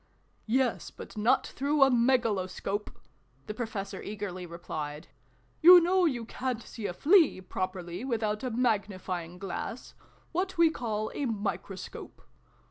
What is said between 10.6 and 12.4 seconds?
call a Microscope.